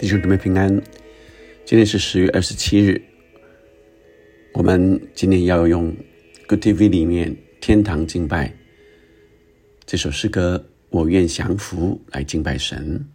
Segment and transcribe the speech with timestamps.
[0.00, 0.66] 弟兄姊妹平安，
[1.66, 3.02] 今天是十月二十七日。
[4.54, 5.94] 我们今天要用
[6.48, 7.30] Good TV 里面
[7.60, 8.46] 《天堂敬拜》
[9.84, 13.06] 这首诗歌，我愿降服来敬拜神。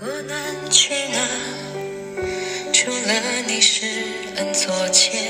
[0.00, 1.28] 我能去哪？
[2.72, 3.84] 除了你施
[4.36, 5.20] 恩座前，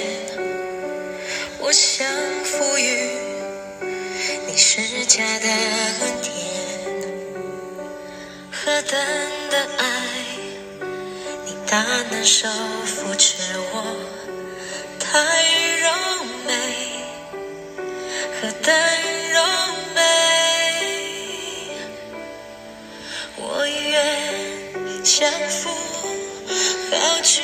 [1.59, 2.07] 我降
[2.45, 3.08] 服于
[4.59, 6.35] 你施加的恩典。
[8.51, 8.99] 何等
[9.51, 9.87] 的爱，
[11.47, 12.49] 你大能手
[12.85, 13.85] 扶持我，
[14.99, 15.17] 太
[15.79, 15.89] 柔
[16.45, 16.51] 美，
[18.41, 18.75] 何等
[19.33, 19.41] 柔
[19.95, 20.01] 美。
[23.37, 25.71] 我愿降服，
[26.91, 27.43] 高举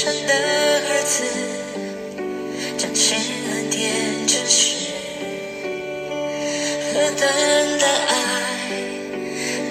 [0.00, 1.24] 神的儿子
[2.78, 3.90] 彰显恩典
[4.28, 4.92] 真实，
[6.94, 7.26] 何等
[7.80, 8.14] 的爱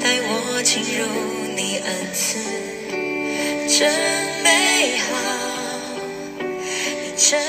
[0.04, 1.06] 带我进入
[1.56, 2.44] 你恩赐，
[3.70, 3.90] 真
[4.44, 5.16] 美好，
[7.16, 7.40] 真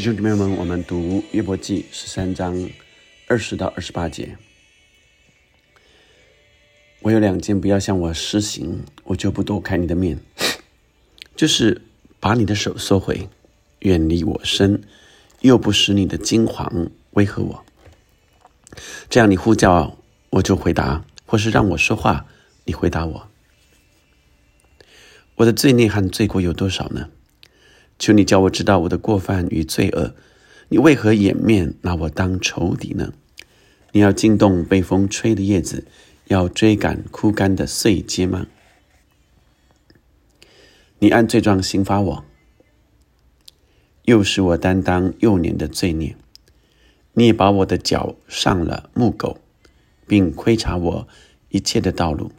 [0.00, 2.70] 兄姊妹们，我们读约伯记十三章
[3.26, 4.38] 二十到二十八节。
[7.00, 10.18] 我有两件不要向我施行，我就不躲开你的面，
[11.36, 11.82] 就是
[12.18, 13.28] 把你的手收回，
[13.80, 14.82] 远离我身，
[15.40, 17.64] 又不使你的金黄威吓我。
[19.10, 19.98] 这样你呼叫，
[20.30, 22.24] 我就回答；或是让我说话，
[22.64, 23.28] 你回答我。
[25.34, 27.10] 我的罪孽和罪过有多少呢？
[28.00, 30.14] 求你叫我知道我的过犯与罪恶，
[30.70, 33.12] 你为何掩面拿我当仇敌呢？
[33.92, 35.86] 你要惊动被风吹的叶子，
[36.28, 38.46] 要追赶枯干的碎秸吗？
[41.00, 42.24] 你按罪状刑罚我，
[44.06, 46.16] 又使我担当幼年的罪孽。
[47.12, 49.36] 你也把我的脚上了木狗，
[50.06, 51.08] 并窥察我
[51.50, 52.32] 一切的道路，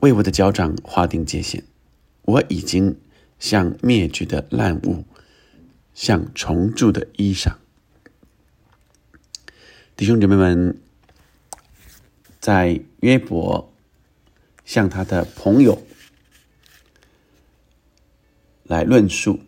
[0.00, 1.62] 为我的脚掌划定界限。
[2.22, 2.96] 我已经
[3.38, 5.04] 像灭绝的烂物，
[5.94, 7.54] 像重铸的衣裳。
[9.96, 10.78] 弟兄姐妹们，
[12.40, 13.72] 在约伯
[14.64, 15.82] 向他的朋友
[18.64, 19.40] 来论述，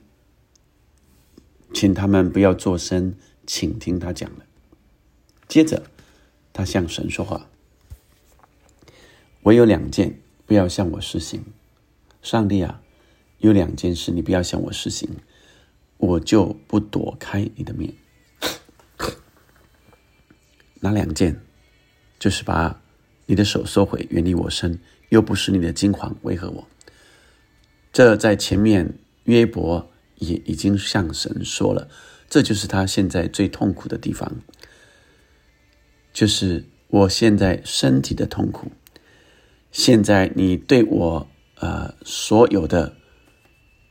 [1.74, 3.14] 请他们不要作声，
[3.46, 4.46] 请听他讲了。
[5.48, 5.82] 接着，
[6.52, 7.48] 他向神说话
[9.42, 11.44] ：“我有两件，不要向我施行。
[12.22, 12.82] 上帝啊，
[13.38, 15.08] 有两件事你不要向我施行，
[15.96, 17.94] 我就不躲开你的面。
[20.80, 21.40] 哪两件？
[22.18, 22.82] 就是把
[23.26, 24.80] 你的手收回，远离我身，
[25.10, 26.66] 又不是你的金黄为何我。
[27.92, 31.88] 这在前面约伯也已经向神说了，
[32.28, 34.40] 这就是他现在最痛苦的地方，
[36.12, 38.72] 就是我现在身体的痛苦。
[39.70, 41.28] 现在你对我
[41.60, 42.96] 呃所有的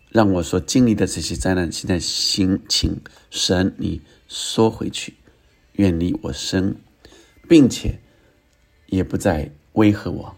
[0.10, 5.16] 让我所经历的这些灾难，现在请请神你缩回去，
[5.74, 6.78] 远离我身，
[7.48, 8.00] 并且
[8.88, 10.36] 也不再威吓我，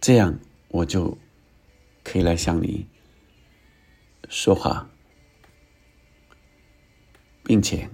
[0.00, 1.16] 这样我就
[2.02, 2.86] 可以来向你
[4.28, 4.90] 说话，
[7.44, 7.88] 并且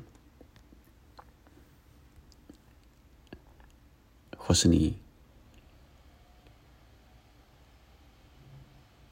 [4.37, 5.00] 或是你。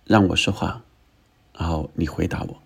[0.09, 0.83] 让我说话，
[1.53, 2.63] 然后你回答我。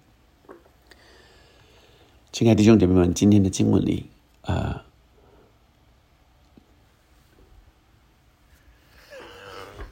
[2.30, 4.08] 亲爱的弟兄姐妹们，今天的经文里，
[4.42, 4.84] 啊，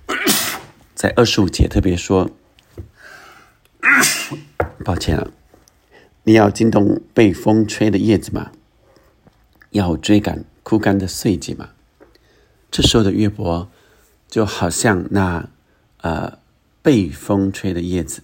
[0.94, 2.31] 在二十五节特别说，
[4.85, 5.32] 抱歉了，
[6.23, 8.53] 你要惊动被风吹的叶子吗？
[9.70, 11.70] 要追赶枯干的碎秸吗？
[12.70, 13.69] 这时候的约伯，
[14.29, 15.49] 就好像那，
[16.03, 16.38] 呃。
[16.82, 18.23] 被风吹的叶子，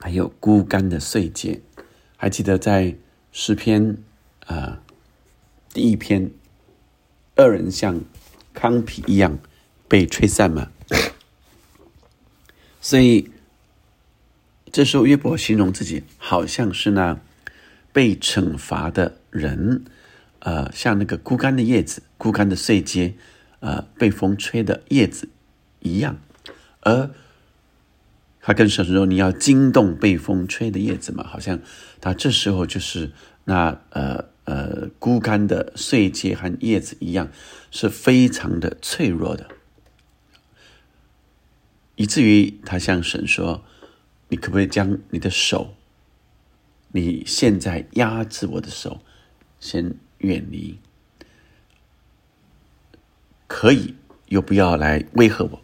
[0.00, 1.60] 还有枯干的碎秸，
[2.16, 2.96] 还记得在
[3.30, 3.98] 诗篇
[4.46, 4.82] 啊
[5.72, 6.30] 第一篇，
[7.36, 8.00] 二人像
[8.52, 9.38] 糠皮一样
[9.86, 10.70] 被吹散吗？
[12.80, 13.30] 所以
[14.72, 17.20] 这时候约伯形容自己好像是那
[17.92, 19.84] 被惩罚的人，
[20.40, 23.14] 呃，像那个枯干的叶子、枯干的碎秸，
[23.60, 25.28] 呃，被风吹的叶子
[25.78, 26.18] 一样。
[26.84, 27.10] 而
[28.40, 31.26] 他跟神说：“你要惊动被风吹的叶子嘛？
[31.26, 31.58] 好像
[32.00, 33.10] 他这时候就是
[33.44, 37.30] 那呃呃枯干的碎秸和叶子一样，
[37.70, 39.48] 是非常的脆弱的，
[41.96, 43.64] 以至于他向神说
[44.28, 45.74] ：‘你可不可以将你的手，
[46.92, 49.00] 你现在压制我的手，
[49.58, 50.78] 先远离？
[53.46, 53.94] 可以，
[54.28, 55.62] 又不要来威吓我。’”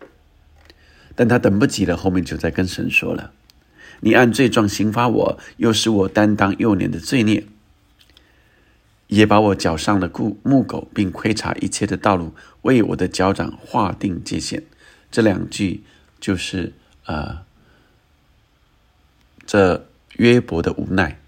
[1.21, 3.35] 但他等不及了，后面就在跟神说了
[4.01, 7.45] ：“你按罪状刑罚我，又使我担当幼年的罪孽，
[9.09, 12.33] 也把我脚上的固木狗，并窥察一切的道路，
[12.63, 14.63] 为我的脚掌划定界限。”
[15.13, 15.85] 这两句
[16.19, 16.73] 就是
[17.05, 17.45] 呃，
[19.45, 21.21] 这约伯的无奈。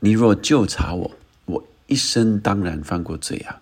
[0.00, 1.10] 你若就查我，
[1.44, 3.60] 我一生当然犯过罪啊！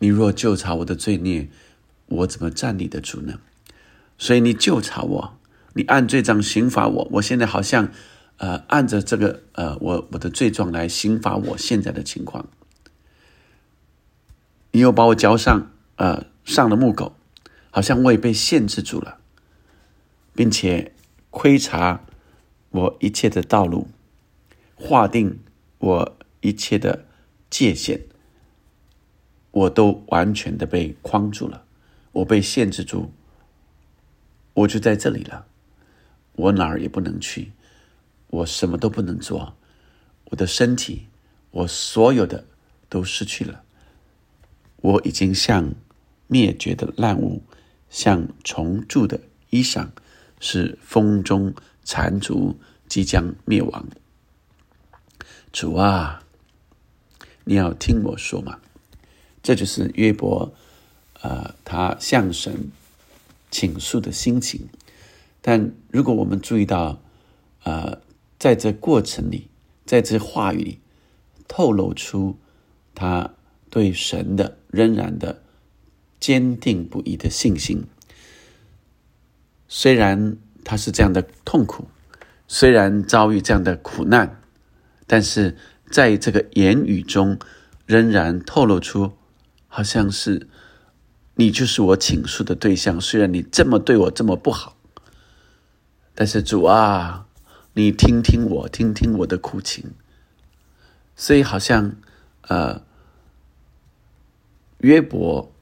[0.00, 1.48] 你若就查我的罪孽。
[2.06, 3.40] 我怎么站立得住呢？
[4.18, 5.38] 所以你就查我，
[5.74, 7.08] 你按罪状刑罚我。
[7.12, 7.90] 我现在好像，
[8.38, 12.48] 呃，按着这个呃，我我的罪状来刑罚我现在的情况。
[14.70, 17.14] 你又把我交上呃上了木狗，
[17.70, 19.18] 好像我也被限制住了，
[20.34, 20.94] 并且
[21.30, 22.00] 窥察
[22.70, 23.88] 我一切的道路，
[24.74, 25.40] 划定
[25.78, 27.04] 我一切的
[27.50, 28.00] 界限，
[29.50, 31.64] 我都完全的被框住了。
[32.16, 33.10] 我被限制住，
[34.54, 35.46] 我就在这里了，
[36.32, 37.52] 我哪儿也不能去，
[38.28, 39.54] 我什么都不能做，
[40.30, 41.08] 我的身体，
[41.50, 42.46] 我所有的
[42.88, 43.62] 都失去了，
[44.76, 45.74] 我已经像
[46.26, 47.42] 灭绝的烂物，
[47.90, 49.88] 像虫蛀的衣裳，
[50.40, 53.86] 是风中残烛，即将灭亡。
[55.52, 56.22] 主啊，
[57.44, 58.58] 你要听我说嘛，
[59.42, 60.54] 这就是约伯。
[61.22, 62.70] 呃，他向神
[63.50, 64.68] 倾诉的心情，
[65.40, 67.00] 但如果我们注意到，
[67.64, 68.00] 呃，
[68.38, 69.48] 在这过程里，
[69.86, 70.78] 在这话语里，
[71.48, 72.38] 透露出
[72.94, 73.30] 他
[73.70, 75.42] 对神的仍然的
[76.20, 77.86] 坚定不移的信心。
[79.66, 81.88] 虽然他是这样的痛苦，
[82.46, 84.42] 虽然遭遇这样的苦难，
[85.06, 85.56] 但是
[85.90, 87.38] 在这个言语中，
[87.86, 89.12] 仍然透露出
[89.66, 90.46] 好像是。
[91.38, 94.74] 你就是我倾诉的对象，虽然你这么对我这么不好，
[96.14, 97.26] 但是主啊，
[97.74, 99.92] 你听听我，听听我的苦情。
[101.14, 101.94] 所以好像，
[102.48, 102.82] 呃，
[104.78, 105.52] 约伯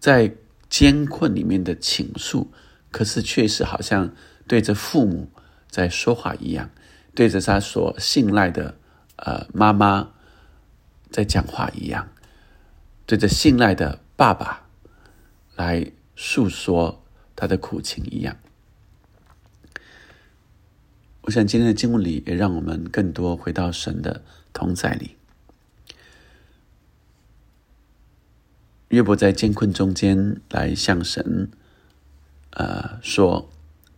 [0.00, 0.34] 在
[0.68, 2.50] 艰困里面的倾诉，
[2.90, 4.12] 可是确实好像
[4.48, 5.30] 对着父母
[5.70, 6.70] 在说话一样，
[7.14, 8.76] 对着他所信赖的
[9.16, 10.10] 呃妈妈
[11.10, 12.08] 在讲话一样，
[13.06, 14.61] 对着信赖的爸爸。
[15.62, 17.04] 来诉说
[17.36, 18.36] 他的苦情一样。
[21.22, 25.16] 我想今天的经文里也让我们更多回到神的同在里。
[28.88, 31.48] 约伯在艰困中间来向神
[32.50, 33.48] 呃说，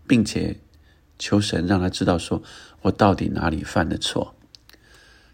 [0.07, 0.57] 并且
[1.19, 2.43] 求神让他知道，说
[2.83, 4.35] 我到底哪里犯了错，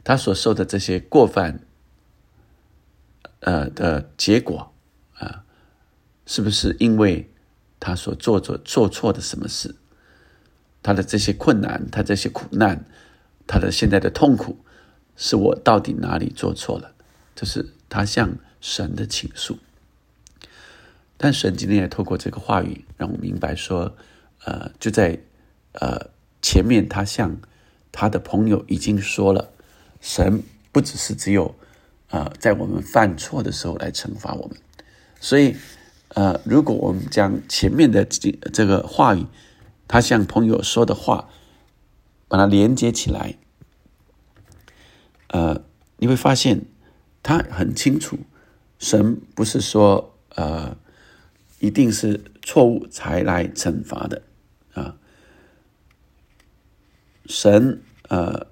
[0.04, 1.60] 他所受的这些过犯，
[3.40, 4.72] 呃的结果，
[6.30, 7.28] 是不是因为
[7.80, 9.74] 他所做做做错的什么事？
[10.80, 12.84] 他的这些困难，他这些苦难，
[13.48, 14.56] 他的现在的痛苦，
[15.16, 16.92] 是我到底哪里做错了？
[17.34, 19.58] 这是他向神的倾诉。
[21.16, 23.96] 但神今天也透过这个话语，让我明白说，
[24.44, 25.18] 呃，就在
[25.72, 26.10] 呃
[26.40, 27.36] 前面，他向
[27.90, 29.50] 他的朋友已经说了，
[30.00, 31.52] 神不只是只有
[32.10, 34.56] 呃在我们犯错的时候来惩罚我们，
[35.18, 35.56] 所以
[36.14, 39.26] 呃，如果我们将前面的这这个话语，
[39.86, 41.28] 他向朋友说的话，
[42.26, 43.36] 把它连接起来，
[45.28, 45.62] 呃，
[45.98, 46.62] 你会发现
[47.22, 48.18] 他很清楚，
[48.78, 50.76] 神不是说呃
[51.60, 54.22] 一定是错误才来惩罚的
[54.74, 54.96] 啊，
[57.26, 58.48] 神呃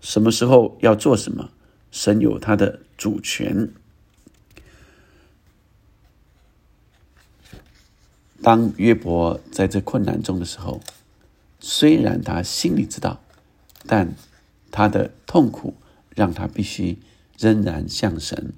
[0.00, 1.48] 什么时候要做什么，
[1.90, 3.72] 神有他的主权。
[8.44, 10.82] 当约伯在这困难中的时候，
[11.60, 13.18] 虽然他心里知道，
[13.86, 14.14] 但
[14.70, 15.72] 他的痛苦
[16.10, 16.98] 让他必须
[17.38, 18.52] 仍然向神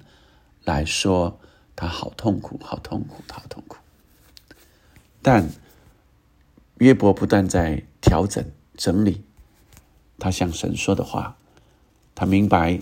[0.65, 1.39] 来说，
[1.73, 3.77] 他好痛苦，好痛苦，好痛苦。
[5.21, 5.49] 但
[6.79, 8.43] 约伯不断在调整、
[8.75, 9.23] 整理
[10.19, 11.37] 他向神说的话，
[12.13, 12.81] 他明白，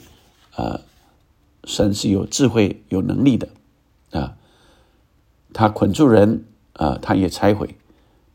[0.56, 0.82] 呃，
[1.66, 3.50] 神是有智慧、有能力的，
[4.10, 4.36] 啊，
[5.54, 6.46] 他捆住人。
[6.76, 7.76] 啊，他也拆毁，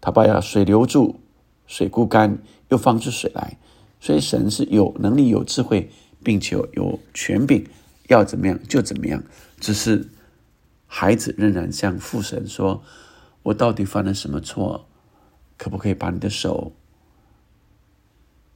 [0.00, 1.20] 他把水留住，
[1.66, 3.56] 水枯干，又放出水来。
[4.00, 5.90] 所以神是有能力、有智慧，
[6.22, 7.66] 并且有权柄，
[8.08, 9.22] 要怎么样就怎么样。
[9.58, 10.08] 只是
[10.86, 12.82] 孩子仍然向父神说
[13.44, 14.86] ：“我到底犯了什么错？
[15.58, 16.72] 可不可以把你的手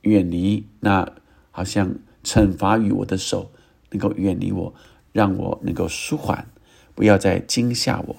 [0.00, 0.66] 远离？
[0.80, 1.06] 那
[1.50, 3.50] 好像惩罚于我的手，
[3.90, 4.74] 能够远离我，
[5.12, 6.48] 让我能够舒缓，
[6.94, 8.16] 不要再惊吓我。”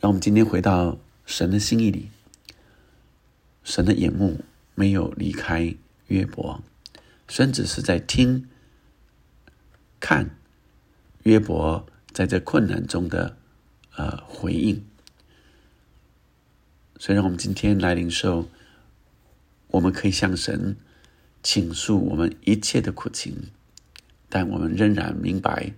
[0.00, 2.08] 让我们今天回到神的心意里，
[3.62, 4.42] 神的眼目
[4.74, 5.74] 没有离开
[6.06, 6.62] 约伯，
[7.28, 8.48] 神只是在听、
[10.00, 10.30] 看
[11.24, 13.36] 约伯在这困难中的
[13.94, 14.82] 呃回应。
[16.98, 18.48] 所以，让我们今天来领受，
[19.68, 20.76] 我们可以向神
[21.42, 23.50] 倾诉我们一切的苦情，
[24.30, 25.74] 但我们仍然明白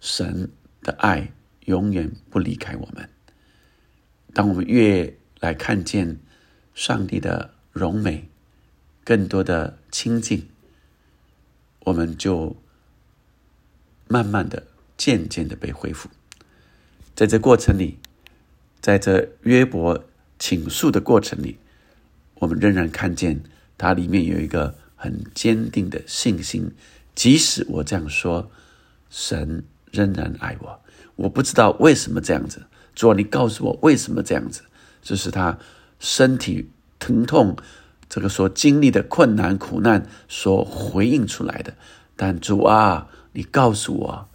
[0.00, 1.32] 神的爱
[1.66, 3.10] 永远不离开我们。
[4.38, 6.20] 当我们越来看见
[6.72, 8.28] 上帝的荣美，
[9.02, 10.48] 更多的亲近，
[11.80, 12.56] 我们就
[14.06, 16.08] 慢慢的、渐渐的被恢复。
[17.16, 17.98] 在这过程里，
[18.80, 20.04] 在这约伯
[20.38, 21.58] 倾诉的过程里，
[22.34, 23.42] 我们仍然看见
[23.76, 26.70] 它里面有一个很坚定的信心。
[27.16, 28.48] 即使我这样说，
[29.10, 30.80] 神仍然爱我。
[31.16, 32.62] 我不知道为什么这样子。
[32.98, 34.64] 主啊，你告诉我为什么这样子？
[35.02, 35.56] 这是他
[36.00, 37.56] 身体疼痛，
[38.08, 41.76] 这个所经历的困难苦难所回应出来的。
[42.16, 44.28] 但主啊，你告诉我，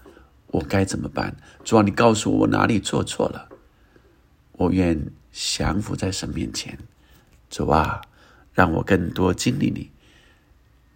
[0.48, 1.36] 我该怎么办？
[1.66, 3.50] 主啊，你告诉我我哪里做错了？
[4.54, 6.80] 我愿降服在神面前。
[7.50, 8.00] 主啊，
[8.54, 9.92] 让我更多经历你，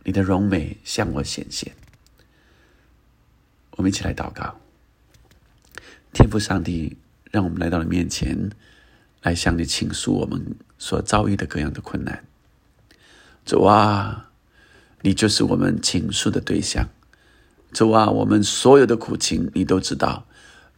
[0.05, 1.75] 你的荣美向我显现。
[3.71, 4.55] 我们一起来祷告，
[6.13, 6.95] 天父上帝。
[7.31, 8.49] 让我们来到了面前，
[9.21, 12.23] 来向你倾诉我们所遭遇的各样的困难。
[13.45, 14.29] 主啊，
[15.01, 16.89] 你就是我们倾诉的对象。
[17.71, 20.25] 主啊，我们所有的苦情你都知道。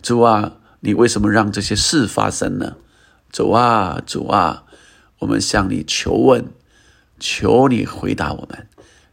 [0.01, 2.77] 主啊，你为什么让这些事发生呢？
[3.31, 4.65] 主啊，主啊，
[5.19, 6.45] 我们向你求问，
[7.19, 8.67] 求你回答我们，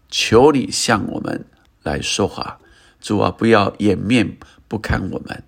[0.08, 1.44] 求你向我们
[1.82, 2.58] 来说话。
[3.00, 4.38] 主啊，不要掩面
[4.68, 5.42] 不看我们。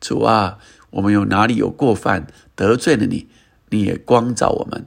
[0.00, 0.58] 主啊。
[0.90, 2.26] 我们有哪里有过犯
[2.56, 3.28] 得罪了你，
[3.70, 4.86] 你也光照我们，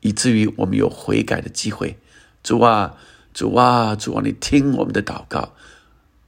[0.00, 1.98] 以至于我们有悔改的机会。
[2.42, 2.96] 主啊，
[3.32, 5.54] 主啊，主啊，你听我们的祷告。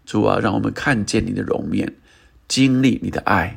[0.06, 1.94] 主啊，让我们看见你的容面，
[2.48, 3.56] 经历你的爱。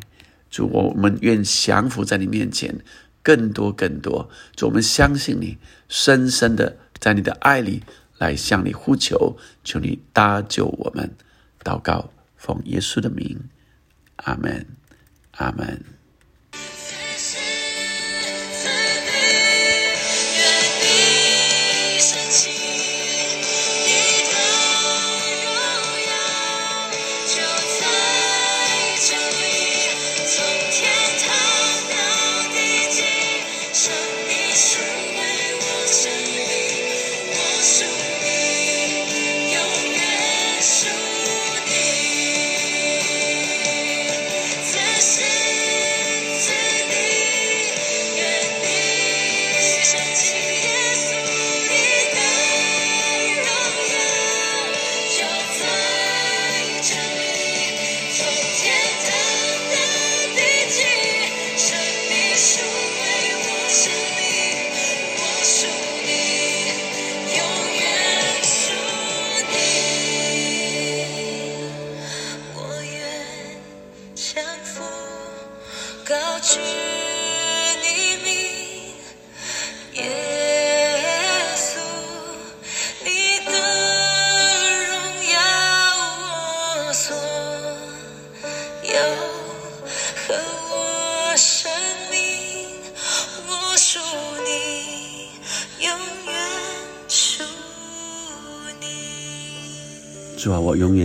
[0.50, 2.80] 主，我们愿降服在你面前，
[3.22, 4.30] 更多更多。
[4.56, 7.84] 主，我们相信你，深深的在你的爱里
[8.18, 11.16] 来向你呼求，求你搭救我们。
[11.64, 13.40] 祷告，奉耶稣的名，
[14.18, 14.79] 阿门。
[15.40, 15.52] 阿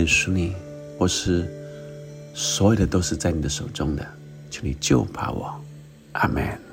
[0.05, 0.53] 啊，我永远属你，
[0.99, 1.47] 我是
[2.35, 4.05] 所有的都是在你的手中的，
[4.51, 5.59] 请你救把我，
[6.13, 6.64] 阿门。